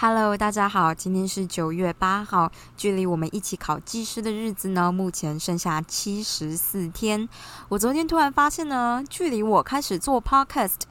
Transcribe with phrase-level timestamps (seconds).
[0.00, 7.28] Hello，大家好，今天是九月八号，距离我们一起考技师的日子呢，目前剩下七十四天。
[7.68, 10.82] 我昨天突然发现呢，距离我开始做 Podcast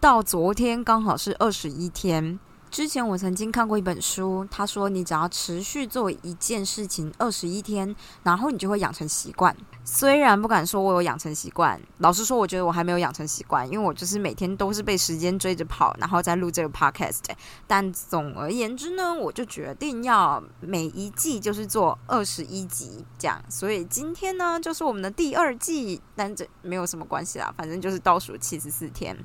[0.00, 2.38] 到昨天刚好是二十一天。
[2.74, 9.56] 之前我曾经看过一本书，他说你只要持续做一件事情二十一天，然后你就会养成习惯。
[9.84, 17.22] 虽然不敢说我有养成习惯，老实说，我觉得我还没有养成习惯，因为我就是每天都是被时间追着跑，然后再录这个 podcast。
[17.68, 23.40] 但总而言之呢，我就决定要每一季就是做二十一集这样。
[23.48, 29.16] 所以今天呢，就是我们的第二季，但这没有什么关系啦，反正就是倒数七十四天。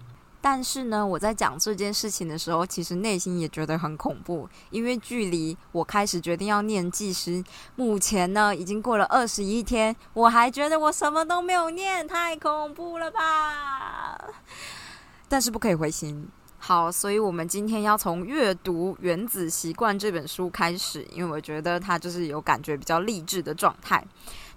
[0.41, 7.43] 但是呢，我在讲这件事情的时候，其实内心也觉得很恐怖，因为距离我开始决定要念技师，
[7.75, 14.17] 目前呢已经过了二十一天，我还觉得我什么都没有念，太恐怖了吧！
[15.27, 16.27] 但是不可以灰心。
[16.57, 24.05] 好，所以我们今天要从阅读《原子习惯》这本书开始，因为我觉得它就是有感觉比较励志的状态。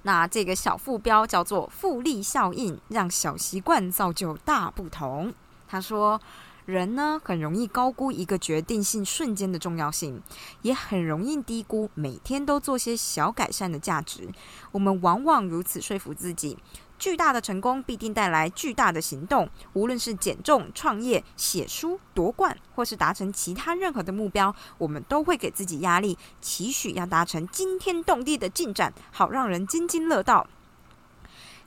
[0.03, 5.33] 那这个小副标叫做“复利效应”，让小习惯造就大不同。
[5.73, 6.20] 他说
[6.67, 10.20] ：“人呢，很容易高估一个决定性瞬间的重要性，
[10.61, 14.29] 也很容易低估每天都做些小改善的价值。
[14.70, 16.59] 我们往往如此说服自己：
[16.98, 19.48] 巨大的成功必定带来巨大的行动。
[19.73, 30.47] 无论是减重、创业、写书、夺冠，或是达成其他任何的目标，我们都会给自己压力，期许要达成惊天动地的进展，好让人津津乐道。”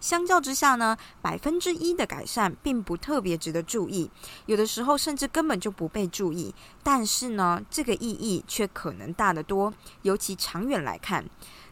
[0.05, 4.11] 相较之下呢，百分之一的改善并不特别值得注意，
[4.45, 6.53] 有的时候甚至根本就不被注意。
[6.83, 11.25] 但是呢，这个意义却可能大得多，尤其长远来看。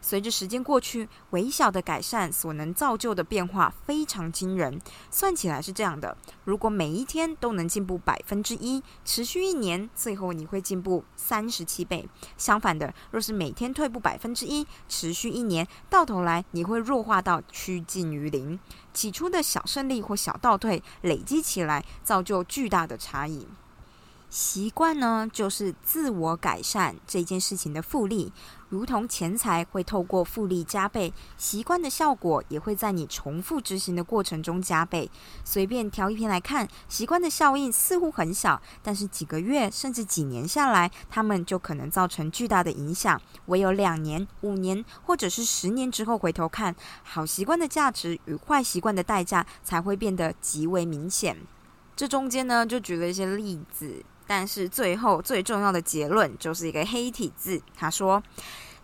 [0.06, 4.78] 随着时间过去，微小的改善所能造就的变化非常惊人。
[5.10, 12.06] 算起来是这样的：如果每一天都能进步百分之一，持续一年，最后你会进步三十七倍。
[12.36, 18.60] 相反的，若是每天退步百分之一，持续一年，到头来你会弱化到趋近于零。
[18.92, 23.48] 起初的小胜利或小倒退，累积起来，造就巨大的差异。
[24.34, 28.32] 习惯呢，就是自我改善这件事情的复利，
[28.68, 35.08] 如同钱财会透过复利加倍，习惯的效果也会在你重复执行的过程中加倍。
[35.44, 43.22] 随便挑一篇来看，习惯的效应似乎很小，但是几个月甚至几年下来，它们就可能造成巨大的影响。
[43.46, 46.74] 唯有两年、五年或者是十年之后回头看，
[47.04, 51.36] 好习惯的价值与坏习惯的代价才会变得极为明显。
[51.94, 54.04] 这中间呢，就举了一些例子。
[54.26, 57.60] 但是最后最重要的结论就是一个黑体字。
[57.76, 58.22] 他说：“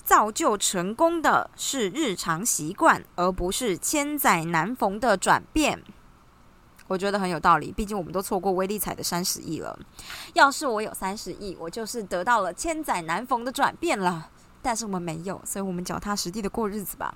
[0.04, 5.82] 造就成功的是日常习惯，而不是千载难逢的转变。”
[6.88, 7.70] 我觉得很有道理。
[7.70, 9.78] 毕竟我们都错过威力彩的三十亿了。
[10.34, 14.28] 要是我有三十亿，我就是得到了千载难逢的转变了。
[14.60, 17.14] 但是我们没有，所以我们脚踏实地的过日子吧。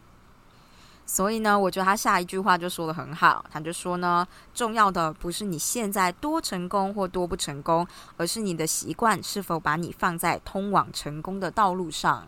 [1.07, 12.27] 所以呢，我觉得他下一句话就说的很好，他就说呢，重要的不是你现在多成功或多不成功，而是你的习惯是否把你放在通往成功的道路上。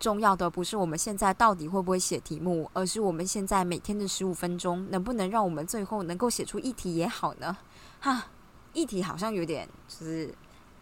[0.00, 7.56] 重要的不是我们现在到底会不会写题目，而是我们现在每天的十五分钟，能不能让我们最后能够写出一题也好呢？
[8.00, 8.26] 哈，
[8.72, 10.34] 一题好像有点就是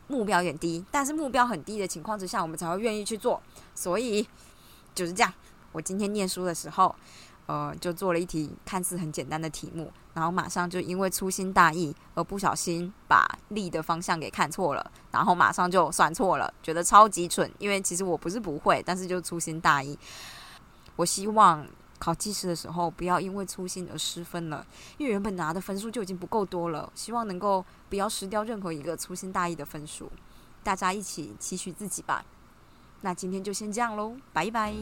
[0.09, 3.41] 目标有点低，但是目标很低的情况之下，我们才会愿意去做。
[3.75, 4.27] 所以
[4.94, 5.33] 就是这样。
[5.72, 6.94] 我今天念书的时候，
[7.47, 17.50] 呃，就做了一题看似很简单的题目，然后马上就因为粗心大意而不小心把力的方向给看错了，然后马上就算错了，觉得超级蠢。
[17.59, 19.99] 因为其实我不是不会，但是就粗心大意。
[20.97, 21.66] 我希望
[21.99, 24.66] 考技师的时候不要因为粗心而失分了，
[24.99, 26.91] 因为原本拿的分数就已经不够多了。
[26.94, 30.10] 希望能够不要失掉任何一个粗心大意的分数。
[30.62, 32.25] 大家一起期许自己吧。
[33.03, 34.73] 那今天就先这样喽拜拜。